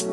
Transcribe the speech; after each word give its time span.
Well, 0.00 0.12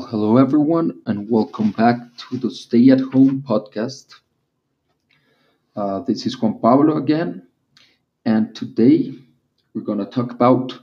hello 0.00 0.36
everyone, 0.38 1.00
and 1.06 1.30
welcome 1.30 1.70
back 1.70 1.98
to 2.28 2.38
the 2.38 2.50
Stay 2.50 2.90
at 2.90 2.98
Home 2.98 3.44
podcast. 3.46 4.16
Uh, 5.76 6.00
this 6.00 6.26
is 6.26 6.42
Juan 6.42 6.58
Pablo 6.58 6.96
again, 6.96 7.46
and 8.24 8.52
today 8.52 9.14
we're 9.74 9.82
going 9.82 9.98
to 9.98 10.06
talk 10.06 10.32
about 10.32 10.76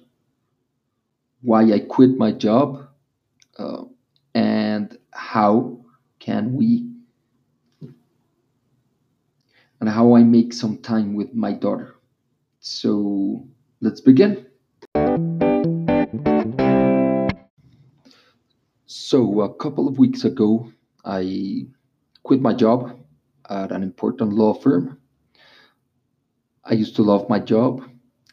why 1.41 1.63
I 1.73 1.79
quit 1.79 2.17
my 2.17 2.31
job 2.31 2.87
uh, 3.57 3.83
and 4.33 4.97
how 5.11 5.81
can 6.19 6.53
we 6.53 6.96
and 9.79 9.89
how 9.89 10.15
I 10.15 10.23
make 10.23 10.53
some 10.53 10.77
time 10.77 11.15
with 11.15 11.33
my 11.33 11.53
daughter. 11.53 11.95
So 12.59 13.47
let's 13.81 14.01
begin. 14.01 14.45
So, 18.85 19.41
a 19.41 19.53
couple 19.53 19.87
of 19.87 19.97
weeks 19.97 20.25
ago, 20.25 20.71
I 21.05 21.67
quit 22.23 22.41
my 22.41 22.53
job 22.53 22.99
at 23.49 23.71
an 23.71 23.83
important 23.83 24.33
law 24.33 24.53
firm. 24.53 24.97
I 26.65 26.73
used 26.73 26.95
to 26.97 27.03
love 27.03 27.29
my 27.29 27.39
job. 27.39 27.83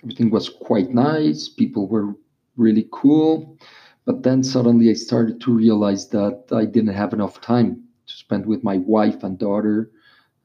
Everything 0.03 0.31
was 0.31 0.49
quite 0.49 0.91
nice, 0.91 1.49
people 1.49 1.89
were 1.89 2.15
really 2.57 2.89
cool. 2.93 3.57
But 4.05 4.23
then 4.23 4.43
suddenly 4.43 4.91
I 4.91 4.95
started 4.95 5.41
to 5.43 5.53
realize 5.53 6.09
that 6.09 6.45
I 6.53 6.65
didn't 6.65 6.95
have 6.95 7.13
enough 7.13 7.41
time 7.41 7.85
to 8.07 8.13
spend 8.13 8.45
with 8.45 8.63
my 8.63 8.79
wife 8.79 9.23
and 9.23 9.39
daughter. 9.39 9.93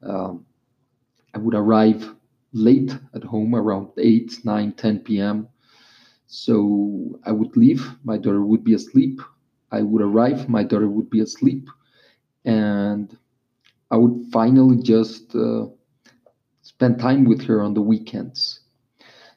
Um, 0.02 0.46
I 1.34 1.38
would 1.40 1.56
arrive 1.56 2.16
late 2.54 2.98
at 3.14 3.24
home 3.24 3.56
around 3.56 3.90
8, 3.98 4.40
9, 4.44 4.74
10 4.74 5.20
p.m. 5.20 5.48
So 6.28 7.20
I 7.26 7.32
would 7.32 7.56
leave, 7.58 7.82
my 8.04 8.18
daughter 8.18 8.42
would 8.46 8.64
be 8.64 8.74
asleep. 8.74 9.22
I 9.72 9.82
would 9.82 10.02
arrive, 10.02 10.50
my 10.50 10.64
daughter 10.64 10.90
would 10.90 11.10
be 11.10 11.22
asleep, 11.22 11.70
and 12.46 13.18
I 13.92 13.98
would 13.98 14.26
finally 14.32 14.78
just 14.82 15.36
uh, 15.36 15.68
spend 16.62 17.00
time 17.00 17.26
with 17.26 17.42
her 17.44 17.62
on 17.62 17.74
the 17.74 17.82
weekends. 17.82 18.62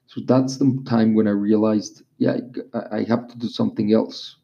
So 0.06 0.20
that's 0.26 0.56
the 0.58 0.82
time 0.86 1.14
when 1.14 1.26
I 1.26 1.32
realized, 1.32 2.02
yeah, 2.18 2.38
I 2.74 2.98
I 2.98 3.02
have 3.04 3.28
to 3.28 3.38
do 3.38 3.48
something 3.48 3.92
else. 3.92 4.36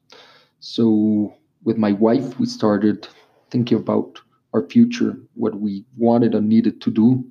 So 0.60 1.34
with 1.64 1.76
my 1.78 1.92
wife, 1.92 2.38
we 2.40 2.46
started 2.46 3.08
thinking 3.50 3.78
about 3.78 4.20
our 4.54 4.62
future, 4.68 5.18
what 5.34 5.54
we 5.60 5.84
wanted 5.96 6.34
and 6.34 6.48
needed 6.48 6.80
to 6.82 6.90
do. 6.90 7.24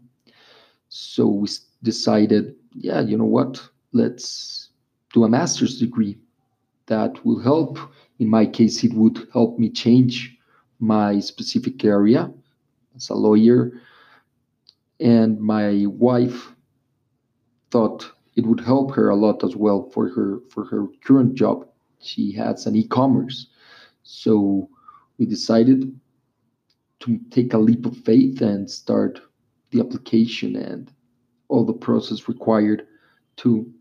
So 1.00 1.28
we 1.28 1.48
decided, 1.84 2.56
yeah, 2.74 3.02
you 3.02 3.20
know 3.20 3.32
what? 3.38 3.62
Let's 3.92 4.70
do 5.14 5.26
a 5.26 5.30
master's 5.30 5.80
degree 5.80 6.18
that 6.88 7.24
will 7.24 7.40
help. 7.40 7.78
In 8.18 8.28
my 8.28 8.48
case, 8.48 8.84
it 8.84 8.94
would 8.94 9.28
help 9.32 9.60
me 9.60 9.70
change 9.70 10.36
my 10.80 11.20
specific 11.20 11.86
area 11.86 12.34
as 12.96 13.10
a 13.10 13.14
lawyer. 13.14 13.80
And 15.00 15.40
my 15.40 15.86
wife 15.88 16.52
thought 17.70 18.12
it 18.36 18.48
would 18.48 18.62
help 18.62 18.96
her 18.96 19.10
a 19.10 19.16
lot 19.16 19.44
as 19.44 19.56
well 19.56 19.92
for 19.92 20.10
her 20.10 20.40
for 20.50 20.66
her 20.66 20.88
current 21.04 21.36
job. 21.36 21.68
She 22.02 22.32
has 22.32 22.66
an 22.66 22.76
e-commerce, 22.76 23.48
so 24.02 24.68
we 25.20 25.28
decided 25.28 26.00
to 27.02 27.20
take 27.30 27.54
a 27.54 27.60
leap 27.60 27.86
of 27.86 27.96
faith 27.98 28.42
and 28.42 28.68
start 28.70 29.22
the 29.72 29.80
application 29.80 30.56
and 30.56 30.92
all 31.50 31.66
the 31.66 31.74
process 31.74 32.28
required 32.28 32.88
to 33.38 33.72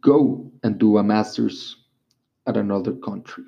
go 0.00 0.50
and 0.62 0.78
do 0.78 0.98
a 0.98 1.02
master's 1.02 1.76
at 2.46 2.56
another 2.56 2.92
country. 2.92 3.44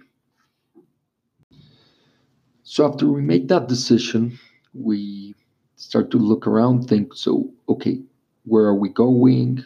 So 2.62 2.90
after 2.90 3.08
we 3.08 3.20
make 3.20 3.48
that 3.48 3.68
decision, 3.68 4.38
we 4.72 5.34
start 5.76 6.10
to 6.10 6.18
look 6.18 6.46
around, 6.46 6.88
think, 6.88 7.14
so 7.14 7.52
okay, 7.68 8.00
where 8.44 8.64
are 8.64 8.74
we 8.74 8.88
going? 8.88 9.64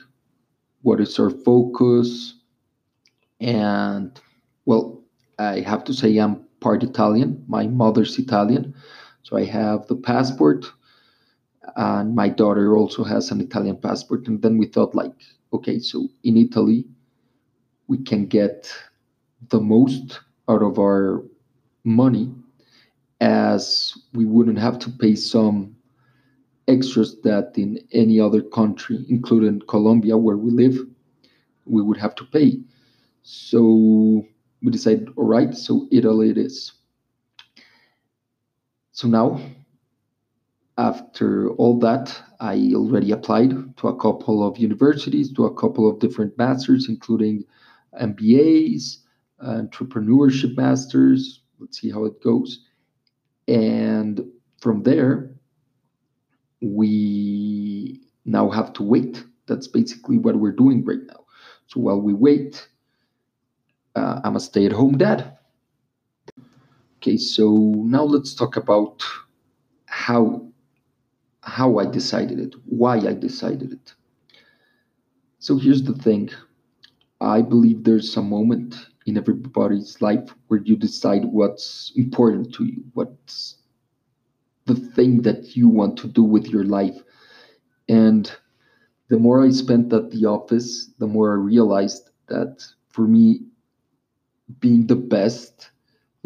What 0.82 1.00
is 1.00 1.18
our 1.18 1.30
focus? 1.30 2.34
And 3.40 4.20
well, 4.64 5.02
I 5.38 5.60
have 5.60 5.84
to 5.84 5.94
say 5.94 6.16
I'm 6.18 6.44
part 6.60 6.82
Italian. 6.82 7.44
My 7.46 7.66
mother's 7.66 8.18
Italian. 8.18 8.74
So 9.22 9.36
I 9.36 9.44
have 9.44 9.86
the 9.86 9.96
passport, 9.96 10.66
and 11.76 12.14
my 12.14 12.28
daughter 12.28 12.76
also 12.76 13.04
has 13.04 13.30
an 13.30 13.40
Italian 13.40 13.76
passport. 13.76 14.26
And 14.26 14.40
then 14.40 14.58
we 14.58 14.66
thought, 14.66 14.94
like, 14.94 15.14
okay, 15.52 15.78
so 15.78 16.08
in 16.24 16.36
Italy, 16.36 16.86
we 17.88 17.98
can 17.98 18.26
get 18.26 18.72
the 19.50 19.60
most 19.60 20.20
out 20.48 20.62
of 20.62 20.78
our 20.78 21.24
money 21.84 22.32
as 23.20 23.96
we 24.14 24.24
wouldn't 24.24 24.58
have 24.58 24.78
to 24.78 24.90
pay 24.90 25.14
some 25.14 25.74
extras 26.68 27.20
that 27.22 27.52
in 27.56 27.78
any 27.92 28.20
other 28.20 28.42
country, 28.42 29.04
including 29.08 29.60
Colombia, 29.68 30.16
where 30.16 30.36
we 30.36 30.50
live, 30.50 30.78
we 31.64 31.82
would 31.82 31.96
have 31.96 32.14
to 32.14 32.24
pay. 32.24 32.60
So 33.22 34.24
we 34.62 34.70
decided, 34.70 35.08
all 35.16 35.24
right, 35.24 35.54
so 35.54 35.86
Italy 35.90 36.30
it 36.30 36.38
is. 36.38 36.72
So 38.98 39.06
now, 39.06 39.40
after 40.76 41.52
all 41.52 41.78
that, 41.78 42.20
I 42.40 42.72
already 42.74 43.12
applied 43.12 43.76
to 43.76 43.86
a 43.86 43.96
couple 43.96 44.44
of 44.44 44.58
universities, 44.58 45.32
to 45.34 45.46
a 45.46 45.54
couple 45.54 45.88
of 45.88 46.00
different 46.00 46.36
masters, 46.36 46.88
including 46.88 47.44
MBAs, 48.02 48.96
entrepreneurship 49.40 50.56
masters. 50.56 51.42
Let's 51.60 51.80
see 51.80 51.92
how 51.92 52.06
it 52.06 52.20
goes. 52.20 52.64
And 53.46 54.20
from 54.60 54.82
there, 54.82 55.30
we 56.60 58.00
now 58.24 58.50
have 58.50 58.72
to 58.72 58.82
wait. 58.82 59.22
That's 59.46 59.68
basically 59.68 60.18
what 60.18 60.34
we're 60.34 60.50
doing 60.50 60.84
right 60.84 61.06
now. 61.06 61.24
So 61.68 61.78
while 61.78 62.00
we 62.00 62.14
wait, 62.14 62.68
uh, 63.94 64.22
I'm 64.24 64.34
a 64.34 64.40
stay 64.40 64.66
at 64.66 64.72
home 64.72 64.98
dad. 64.98 65.37
Okay, 66.98 67.16
so 67.16 67.48
now 67.86 68.04
let's 68.04 68.34
talk 68.34 68.56
about 68.56 69.02
how 69.86 70.46
how 71.42 71.78
I 71.78 71.86
decided 71.86 72.38
it, 72.40 72.54
why 72.66 72.98
I 72.98 73.14
decided 73.14 73.72
it. 73.72 73.94
So 75.40 75.56
here's 75.56 75.82
the 75.82 75.94
thing. 75.94 76.30
I 77.20 77.42
believe 77.42 77.84
there's 77.84 78.16
a 78.16 78.22
moment 78.22 78.76
in 79.06 79.16
everybody's 79.18 80.00
life 80.02 80.34
where 80.48 80.60
you 80.60 80.76
decide 80.76 81.24
what's 81.24 81.92
important 81.96 82.54
to 82.54 82.64
you, 82.64 82.84
what's 82.94 83.56
the 84.66 84.74
thing 84.74 85.22
that 85.22 85.56
you 85.56 85.68
want 85.68 85.96
to 85.98 86.08
do 86.08 86.22
with 86.22 86.46
your 86.48 86.64
life. 86.64 87.02
And 87.88 88.30
the 89.08 89.18
more 89.18 89.44
I 89.44 89.50
spent 89.50 89.92
at 89.92 90.10
the 90.10 90.26
office, 90.26 90.92
the 90.98 91.06
more 91.06 91.32
I 91.32 91.36
realized 91.42 92.10
that 92.28 92.64
for 92.90 93.06
me, 93.06 93.42
being 94.60 94.86
the 94.86 94.96
best 94.96 95.70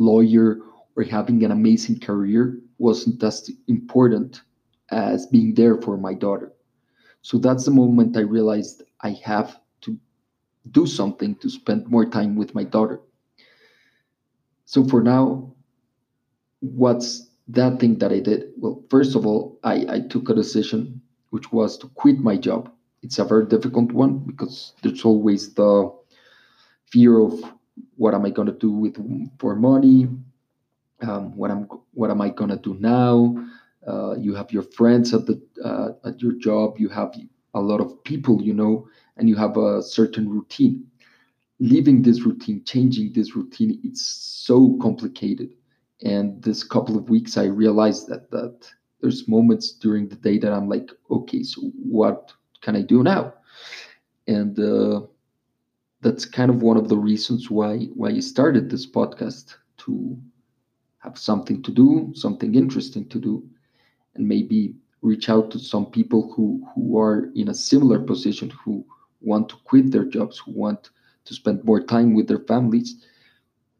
lawyer 0.02 0.58
or 0.96 1.02
having 1.04 1.44
an 1.44 1.52
amazing 1.52 2.00
career 2.00 2.58
wasn't 2.78 3.22
as 3.22 3.50
important 3.68 4.42
as 4.90 5.26
being 5.26 5.54
there 5.54 5.80
for 5.80 5.96
my 5.96 6.14
daughter. 6.14 6.52
So 7.22 7.38
that's 7.38 7.64
the 7.64 7.70
moment 7.70 8.16
I 8.16 8.20
realized 8.20 8.82
I 9.00 9.10
have 9.24 9.58
to 9.82 9.98
do 10.70 10.86
something 10.86 11.36
to 11.36 11.48
spend 11.48 11.88
more 11.88 12.04
time 12.04 12.36
with 12.36 12.54
my 12.54 12.64
daughter. 12.64 13.00
So 14.64 14.84
for 14.84 15.02
now, 15.02 15.54
what's 16.60 17.30
that 17.48 17.78
thing 17.78 17.98
that 17.98 18.12
I 18.12 18.20
did? 18.20 18.52
Well, 18.58 18.82
first 18.90 19.14
of 19.14 19.26
all, 19.26 19.58
I, 19.62 19.86
I 19.88 20.00
took 20.00 20.28
a 20.28 20.34
decision, 20.34 21.00
which 21.30 21.52
was 21.52 21.78
to 21.78 21.88
quit 21.88 22.18
my 22.18 22.36
job. 22.36 22.70
It's 23.02 23.18
a 23.18 23.24
very 23.24 23.46
difficult 23.46 23.92
one 23.92 24.18
because 24.18 24.72
there's 24.82 25.04
always 25.04 25.54
the 25.54 25.92
fear 26.86 27.18
of 27.18 27.34
what 27.96 28.14
am 28.14 28.24
I 28.24 28.30
going 28.30 28.46
to 28.46 28.58
do 28.58 28.70
with 28.70 28.96
for 29.38 29.54
money? 29.56 30.08
Um, 31.00 31.36
what 31.36 31.50
am 31.50 31.68
what 31.94 32.10
am 32.10 32.20
I 32.20 32.28
going 32.30 32.50
to 32.50 32.56
do 32.56 32.74
now? 32.74 33.34
Uh, 33.86 34.14
you 34.16 34.34
have 34.34 34.52
your 34.52 34.62
friends 34.62 35.12
at 35.12 35.26
the 35.26 35.40
uh, 35.64 36.08
at 36.08 36.20
your 36.20 36.32
job. 36.32 36.78
You 36.78 36.88
have 36.88 37.12
a 37.54 37.60
lot 37.60 37.80
of 37.80 38.02
people 38.04 38.42
you 38.42 38.54
know, 38.54 38.88
and 39.16 39.28
you 39.28 39.36
have 39.36 39.56
a 39.56 39.82
certain 39.82 40.28
routine. 40.28 40.86
Leaving 41.58 42.02
this 42.02 42.22
routine, 42.22 42.64
changing 42.64 43.12
this 43.12 43.36
routine, 43.36 43.80
it's 43.84 44.04
so 44.04 44.76
complicated. 44.82 45.54
And 46.04 46.42
this 46.42 46.64
couple 46.64 46.96
of 46.96 47.08
weeks, 47.08 47.36
I 47.36 47.44
realized 47.44 48.08
that 48.08 48.30
that 48.30 48.68
there's 49.00 49.28
moments 49.28 49.72
during 49.72 50.08
the 50.08 50.16
day 50.16 50.38
that 50.38 50.52
I'm 50.52 50.68
like, 50.68 50.90
okay, 51.10 51.42
so 51.42 51.60
what 51.82 52.32
can 52.62 52.76
I 52.76 52.82
do 52.82 53.02
now? 53.02 53.34
And 54.26 54.58
uh, 54.58 55.02
that's 56.02 56.24
kind 56.24 56.50
of 56.50 56.62
one 56.62 56.76
of 56.76 56.88
the 56.88 56.96
reasons 56.96 57.48
why 57.50 57.86
why 57.94 58.08
I 58.08 58.20
started 58.20 58.68
this 58.68 58.86
podcast 58.86 59.54
to 59.78 60.18
have 60.98 61.16
something 61.16 61.62
to 61.62 61.70
do, 61.70 62.12
something 62.14 62.54
interesting 62.54 63.08
to 63.08 63.18
do, 63.18 63.48
and 64.14 64.28
maybe 64.28 64.74
reach 65.00 65.28
out 65.28 65.50
to 65.50 65.58
some 65.58 65.86
people 65.86 66.32
who, 66.32 66.64
who 66.74 66.98
are 66.98 67.30
in 67.34 67.48
a 67.48 67.54
similar 67.54 67.98
position, 67.98 68.50
who 68.50 68.84
want 69.20 69.48
to 69.48 69.56
quit 69.64 69.90
their 69.90 70.04
jobs, 70.04 70.38
who 70.38 70.52
want 70.52 70.90
to 71.24 71.34
spend 71.34 71.64
more 71.64 71.82
time 71.82 72.14
with 72.14 72.28
their 72.28 72.44
families, 72.46 73.04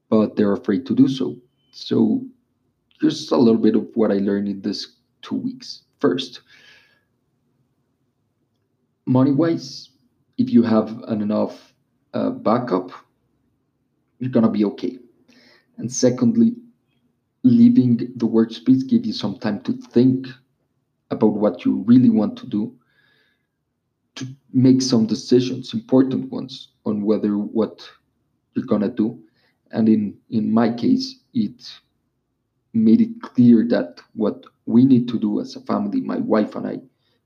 but 0.08 0.34
they're 0.34 0.52
afraid 0.52 0.86
to 0.86 0.94
do 0.94 1.08
so. 1.08 1.36
So, 1.72 2.24
here's 3.00 3.30
a 3.30 3.36
little 3.36 3.60
bit 3.60 3.76
of 3.76 3.88
what 3.94 4.10
I 4.10 4.18
learned 4.18 4.48
in 4.48 4.60
this 4.62 4.96
two 5.22 5.36
weeks. 5.36 5.82
First, 6.00 6.40
money 9.06 9.32
wise, 9.32 9.90
if 10.38 10.50
you 10.50 10.62
have 10.62 11.04
enough 11.08 11.71
uh, 12.14 12.30
backup, 12.30 12.90
you're 14.18 14.30
gonna 14.30 14.50
be 14.50 14.64
okay. 14.64 14.98
And 15.78 15.92
secondly, 15.92 16.54
leaving 17.44 17.96
the 18.16 18.26
workspace 18.26 18.86
give 18.88 19.06
you 19.06 19.12
some 19.12 19.38
time 19.38 19.62
to 19.62 19.72
think 19.72 20.26
about 21.10 21.34
what 21.34 21.64
you 21.64 21.84
really 21.86 22.10
want 22.10 22.36
to 22.38 22.46
do, 22.46 22.74
to 24.16 24.26
make 24.52 24.82
some 24.82 25.06
decisions, 25.06 25.72
important 25.74 26.30
ones, 26.30 26.68
on 26.84 27.02
whether 27.02 27.36
what 27.38 27.88
you're 28.54 28.66
gonna 28.66 28.90
do. 28.90 29.18
And 29.72 29.88
in 29.88 30.18
in 30.30 30.52
my 30.52 30.72
case, 30.72 31.16
it 31.34 31.62
made 32.74 33.00
it 33.00 33.20
clear 33.22 33.66
that 33.68 34.00
what 34.14 34.44
we 34.66 34.84
need 34.84 35.08
to 35.08 35.18
do 35.18 35.40
as 35.40 35.56
a 35.56 35.60
family, 35.60 36.00
my 36.00 36.18
wife 36.18 36.54
and 36.56 36.66
I, 36.66 36.80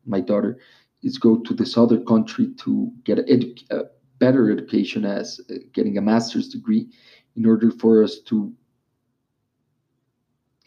my 0.06 0.20
daughter, 0.20 0.58
is 1.02 1.18
go 1.18 1.38
to 1.38 1.54
this 1.54 1.76
other 1.76 1.98
country 2.00 2.48
to 2.58 2.92
get 3.04 3.18
edu- 3.28 3.62
a 3.70 3.84
better 4.18 4.50
education 4.50 5.04
as 5.04 5.40
uh, 5.50 5.54
getting 5.72 5.98
a 5.98 6.00
master's 6.00 6.48
degree 6.48 6.88
in 7.36 7.46
order 7.46 7.70
for 7.70 8.02
us 8.02 8.20
to 8.20 8.52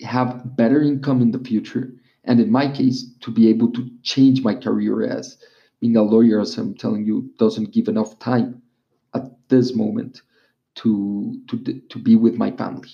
have 0.01 0.55
better 0.55 0.81
income 0.81 1.21
in 1.21 1.31
the 1.31 1.39
future 1.39 1.93
and 2.23 2.39
in 2.39 2.51
my 2.51 2.71
case 2.71 3.11
to 3.21 3.31
be 3.31 3.49
able 3.49 3.71
to 3.71 3.89
change 4.03 4.43
my 4.43 4.55
career 4.55 5.03
as 5.03 5.37
being 5.81 5.97
a 5.97 6.01
lawyer 6.01 6.39
as 6.39 6.57
i'm 6.57 6.73
telling 6.73 7.05
you 7.05 7.29
doesn't 7.37 7.73
give 7.73 7.87
enough 7.87 8.17
time 8.19 8.61
at 9.13 9.23
this 9.49 9.75
moment 9.75 10.21
to 10.75 11.41
to 11.47 11.57
to 11.89 11.99
be 11.99 12.15
with 12.15 12.35
my 12.35 12.51
family. 12.51 12.89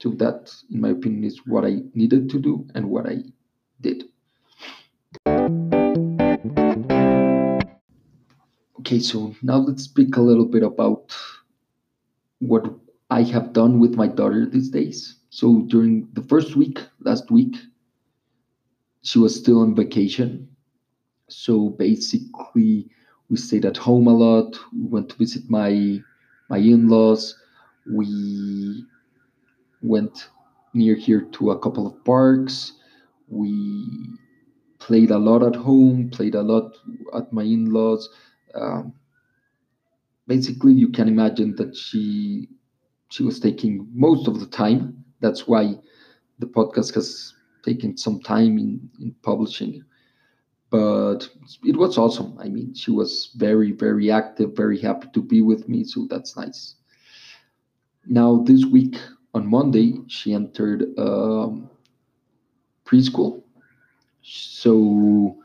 So 0.00 0.10
that 0.10 0.52
in 0.70 0.80
my 0.80 0.90
opinion 0.90 1.24
is 1.24 1.46
what 1.46 1.64
i 1.64 1.78
needed 1.94 2.30
to 2.30 2.38
do 2.38 2.66
and 2.74 2.88
what 2.88 3.06
i 3.06 3.16
did 3.80 4.04
okay 8.88 8.98
so 8.98 9.34
now 9.42 9.58
let's 9.58 9.82
speak 9.82 10.16
a 10.16 10.20
little 10.20 10.46
bit 10.46 10.62
about 10.62 11.14
what 12.38 12.64
i 13.10 13.20
have 13.22 13.52
done 13.52 13.78
with 13.78 13.96
my 13.96 14.06
daughter 14.06 14.46
these 14.46 14.70
days. 14.70 15.16
So 15.28 15.66
during 15.68 16.08
the 16.14 16.22
first 16.22 16.56
week 16.56 16.78
last 17.00 17.30
week 17.30 17.54
she 19.02 19.18
was 19.18 19.36
still 19.36 19.60
on 19.60 19.74
vacation. 19.74 20.48
So 21.28 21.68
basically 21.68 22.88
we 23.28 23.36
stayed 23.36 23.66
at 23.66 23.76
home 23.76 24.06
a 24.06 24.14
lot. 24.14 24.56
We 24.72 24.86
went 24.88 25.10
to 25.10 25.16
visit 25.16 25.42
my 25.50 26.00
my 26.48 26.56
in-laws. 26.56 27.36
We 27.92 28.86
went 29.82 30.30
near 30.72 30.94
here 30.94 31.28
to 31.36 31.50
a 31.50 31.58
couple 31.58 31.86
of 31.86 32.02
parks. 32.06 32.72
We 33.28 34.16
played 34.78 35.10
a 35.10 35.18
lot 35.18 35.42
at 35.42 35.56
home 35.56 36.08
played 36.08 36.34
a 36.34 36.42
lot 36.42 36.72
at 37.14 37.30
my 37.32 37.42
in-laws 37.42 38.08
um, 38.54 38.92
basically 40.26 40.72
you 40.72 40.88
can 40.88 41.08
imagine 41.08 41.54
that 41.56 41.76
she 41.76 42.48
she 43.10 43.22
was 43.24 43.40
taking 43.40 43.88
most 43.92 44.28
of 44.28 44.38
the 44.38 44.46
time. 44.46 45.04
That's 45.20 45.48
why 45.48 45.78
the 46.38 46.46
podcast 46.46 46.94
has 46.94 47.34
taken 47.64 47.96
some 47.96 48.20
time 48.20 48.58
in, 48.58 48.88
in 49.00 49.14
publishing. 49.22 49.82
But 50.70 51.28
it 51.64 51.76
was 51.76 51.96
awesome. 51.96 52.36
I 52.38 52.48
mean 52.48 52.74
she 52.74 52.90
was 52.90 53.30
very 53.36 53.72
very 53.72 54.10
active 54.10 54.54
very 54.54 54.78
happy 54.78 55.08
to 55.14 55.22
be 55.22 55.40
with 55.42 55.68
me 55.68 55.84
so 55.84 56.06
that's 56.08 56.36
nice. 56.36 56.74
Now 58.06 58.42
this 58.46 58.64
week 58.64 58.96
on 59.34 59.46
monday 59.46 59.94
she 60.08 60.32
entered 60.32 60.98
um, 60.98 61.68
preschool. 62.84 63.42
So 64.22 65.36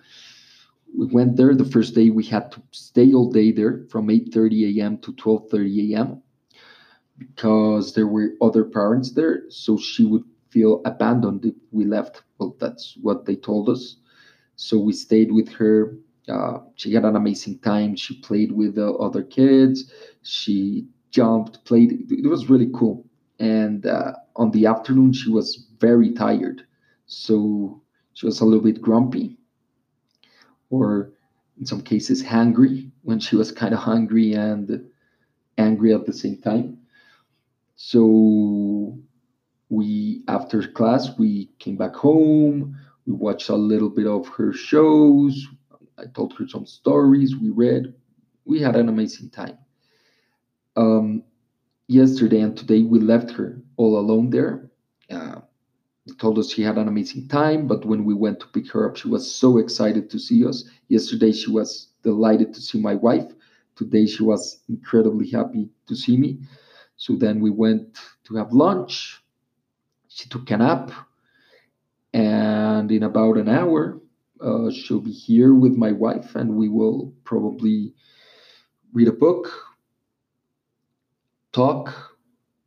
we 1.04 1.14
went 1.14 1.36
there 1.36 1.54
the 1.54 1.66
first 1.66 1.96
day. 1.96 2.10
We 2.10 2.24
had 2.24 2.52
to 2.54 2.62
stay 2.72 3.14
all 3.14 3.30
day 3.30 3.52
there 3.52 3.86
from 3.90 4.08
8.30 4.08 4.78
a.m 4.80 4.98
to 5.00 5.12
12.30 5.14 5.92
a.m 5.92 6.22
because 7.18 7.94
there 7.94 8.08
were 8.08 8.32
other 8.42 8.64
parents 8.64 9.12
there. 9.12 9.44
So 9.50 9.78
she 9.78 10.06
would 10.06 10.24
feel 10.50 10.82
abandoned 10.86 11.46
if 11.46 11.56
we 11.72 11.84
left. 11.84 12.24
Well 12.38 12.56
that's 12.60 12.98
what 13.02 13.26
they 13.26 13.36
told 13.36 13.70
us. 13.70 13.98
So 14.56 14.80
we 14.80 14.94
stayed 14.94 15.32
with 15.32 15.50
her. 15.50 15.98
Uh, 16.30 16.60
she 16.76 16.94
had 16.94 17.04
an 17.04 17.18
amazing 17.18 17.60
time. 17.60 17.98
She 17.98 18.22
played 18.22 18.54
with 18.54 18.76
the 18.76 18.94
other 18.94 19.24
kids. 19.24 19.92
She 20.22 20.88
jumped 21.12 21.66
played. 21.66 22.10
It 22.12 22.30
was 22.30 22.50
really 22.50 22.70
cool. 22.74 23.06
And 23.40 23.86
uh, 23.86 24.14
on 24.38 24.52
the 24.52 24.68
afternoon 24.68 25.12
she 25.12 25.30
was 25.30 25.68
very 25.80 26.14
tired. 26.14 26.66
So 27.08 27.82
she 28.14 28.26
was 28.26 28.40
a 28.40 28.46
little 28.46 28.64
bit 28.64 28.82
grumpy 28.82 29.38
or 30.70 31.12
in 31.60 31.66
some 31.66 31.82
cases 31.82 32.26
hungry 32.26 32.92
when 33.04 33.20
she 33.20 33.36
was 33.36 33.52
kind 33.52 33.74
of 33.74 33.80
hungry 33.80 34.34
and 34.34 34.90
angry 35.58 35.94
at 35.94 36.06
the 36.06 36.14
same 36.14 36.38
time. 36.42 36.78
So 37.76 38.98
we 39.70 40.24
after 40.28 40.68
class 40.68 41.18
we 41.18 41.50
came 41.60 41.78
back 41.78 41.96
home, 41.96 42.78
we 43.06 43.14
watched 43.14 43.50
a 43.50 43.56
little 43.56 43.90
bit 43.90 44.08
of 44.08 44.28
her 44.30 44.54
shows, 44.54 45.48
I 45.98 46.06
told 46.06 46.34
her 46.38 46.48
some 46.48 46.66
stories, 46.66 47.36
we 47.36 47.50
read, 47.50 47.94
we 48.46 48.60
had 48.60 48.76
an 48.76 48.90
amazing 48.90 49.30
time. 49.30 49.58
Um, 50.76 51.24
yesterday 51.88 52.42
and 52.42 52.58
today 52.58 52.82
we 52.82 53.00
left 53.00 53.32
her 53.32 53.62
all 53.78 54.00
alone 54.00 54.30
there. 54.30 54.72
Uh, 55.10 55.42
told 56.20 56.38
us 56.38 56.52
she 56.52 56.62
had 56.62 56.78
an 56.78 56.88
amazing 56.88 57.28
time, 57.28 57.68
but 57.68 57.86
when 57.86 58.04
we 58.04 58.14
went 58.14 58.40
to 58.42 58.48
pick 58.48 58.70
her 58.72 58.90
up, 58.90 58.98
she 58.98 59.08
was 59.08 59.34
so 59.34 59.58
excited 59.58 60.10
to 60.10 60.20
see 60.20 60.46
us. 60.46 60.66
Yesterday, 60.90 61.32
she 61.32 61.50
was 61.50 61.88
delighted 62.04 62.54
to 62.54 62.62
see 62.62 62.80
my 62.80 62.96
wife. 62.96 63.32
Today, 63.76 64.06
she 64.06 64.24
was 64.24 64.60
incredibly 64.68 65.30
happy 65.30 65.70
to 65.88 65.96
see 65.96 66.18
me. 66.18 66.40
So 66.98 67.16
then 67.16 67.40
we 67.40 67.50
went 67.50 68.00
to 68.26 68.36
have 68.36 68.52
lunch. 68.52 69.22
She 70.10 70.28
took 70.30 70.50
a 70.52 70.58
nap. 70.58 70.92
And 72.14 72.92
in 72.92 73.04
about 73.04 73.38
an 73.38 73.50
hour, 73.50 74.00
uh, 74.42 74.70
she'll 74.72 75.00
be 75.00 75.12
here 75.12 75.54
with 75.54 75.76
my 75.76 75.92
wife, 75.92 76.36
and 76.36 76.56
we 76.56 76.70
will 76.70 77.14
probably 77.24 77.94
read 78.94 79.08
a 79.08 79.14
book, 79.14 79.50
talk, 81.54 82.14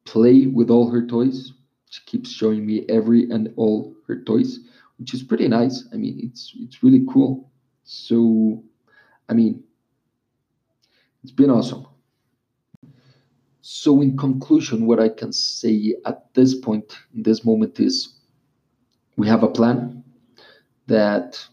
play 0.04 0.46
with 0.46 0.70
all 0.70 0.90
her 0.90 1.06
toys, 1.06 1.52
she 1.90 2.02
keeps 2.06 2.30
showing 2.30 2.66
me 2.66 2.84
every 2.88 3.30
and 3.30 3.52
all 3.56 3.94
her 4.06 4.22
toys, 4.22 4.60
which 4.98 5.14
is 5.14 5.22
pretty 5.22 5.48
nice. 5.48 5.84
I 5.92 5.96
mean, 5.96 6.20
it's 6.22 6.52
it's 6.58 6.82
really 6.82 7.04
cool. 7.08 7.50
So, 7.84 8.62
I 9.28 9.34
mean, 9.34 9.62
it's 11.22 11.32
been 11.32 11.50
awesome. 11.50 11.86
So, 13.62 14.00
in 14.00 14.16
conclusion, 14.16 14.86
what 14.86 15.00
I 15.00 15.08
can 15.08 15.32
say 15.32 15.96
at 16.04 16.32
this 16.34 16.54
point, 16.54 16.98
in 17.14 17.22
this 17.22 17.44
moment, 17.44 17.80
is 17.80 18.14
we 19.16 19.26
have 19.26 19.42
a 19.42 19.48
plan 19.48 20.04
that 20.86 21.44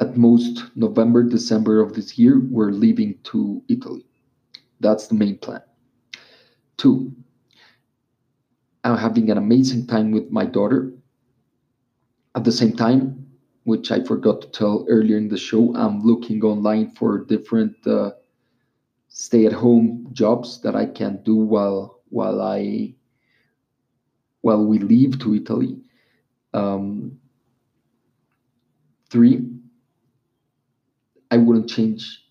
at 0.00 0.16
most 0.16 0.64
November, 0.76 1.22
December 1.22 1.80
of 1.80 1.94
this 1.94 2.18
year, 2.18 2.40
we're 2.50 2.70
leaving 2.70 3.18
to 3.24 3.62
Italy. 3.68 4.04
That's 4.80 5.08
the 5.08 5.14
main 5.14 5.38
plan. 5.38 5.62
Two, 6.76 7.12
I'm 8.88 8.96
having 8.96 9.30
an 9.30 9.36
amazing 9.36 9.86
time 9.86 10.12
with 10.12 10.30
my 10.30 10.46
daughter. 10.46 10.90
At 12.34 12.44
the 12.44 12.52
same 12.52 12.74
time, 12.74 13.26
which 13.64 13.90
I 13.90 14.02
forgot 14.02 14.40
to 14.40 14.48
tell 14.48 14.86
earlier 14.88 15.18
in 15.18 15.28
the 15.28 15.36
show, 15.36 15.74
I'm 15.74 16.00
looking 16.00 16.42
online 16.42 16.92
for 16.92 17.24
different 17.24 17.74
uh, 17.86 18.12
stay-at-home 19.08 20.08
jobs 20.12 20.62
that 20.62 20.74
I 20.74 20.86
can 20.86 21.22
do 21.22 21.36
while 21.36 22.00
while 22.08 22.40
I 22.40 22.94
while 24.40 24.64
we 24.64 24.78
leave 24.78 25.18
to 25.18 25.34
Italy. 25.34 25.76
Um, 26.54 27.18
three, 29.10 29.50
I 31.30 31.36
wouldn't 31.36 31.68
change 31.68 32.24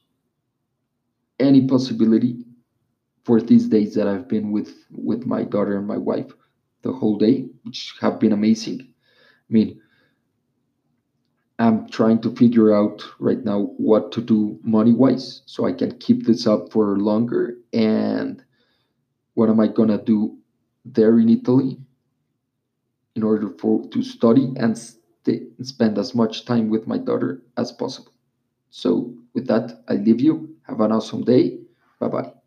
any 1.40 1.68
possibility 1.68 2.46
for 3.26 3.42
these 3.42 3.68
days 3.68 3.94
that 3.94 4.08
I've 4.08 4.28
been 4.28 4.52
with 4.52 4.74
with 4.90 5.28
my 5.28 5.44
daughter 5.44 5.78
and 5.78 5.86
my 5.86 5.98
wife 5.98 6.34
the 6.88 6.94
whole 7.00 7.17
day, 7.17 7.46
which 7.63 7.96
have 8.01 8.20
been 8.20 8.34
amazing. 8.34 8.82
I 9.50 9.53
mean, 9.53 9.82
I'm 11.60 11.89
trying 11.89 12.22
to 12.22 12.36
figure 12.36 12.74
out 12.74 13.03
right 13.20 13.44
now 13.44 13.60
what 13.77 14.12
to 14.13 14.22
do 14.22 14.60
money 14.63 14.94
wise 14.94 15.41
so 15.46 15.65
I 15.65 15.74
can 15.74 15.98
keep 16.00 16.25
this 16.25 16.48
up 16.48 16.72
for 16.72 16.98
longer. 16.98 17.58
And 17.74 18.44
what 19.36 19.50
am 19.50 19.60
I 19.60 19.67
gonna 19.67 20.01
do 20.03 20.38
there 20.86 21.20
in 21.20 21.29
Italy? 21.29 21.77
in 23.17 23.24
order 23.24 23.50
for 23.60 23.84
to 23.89 24.03
study 24.03 24.53
and 24.58 24.77
spend 25.63 25.98
as 25.98 26.13
much 26.13 26.46
time 26.46 26.70
with 26.70 26.88
my 26.88 27.00
daughter 27.00 27.41
as 27.58 27.72
possible. 27.72 28.13
So 28.70 29.15
with 29.34 29.48
that, 29.48 29.84
I 29.89 29.96
leave 29.96 30.22
you. 30.22 30.56
Have 30.67 30.82
an 30.82 30.91
awesome 30.91 31.24
day. 31.24 31.60
Bye 32.00 32.10
bye. 32.10 32.47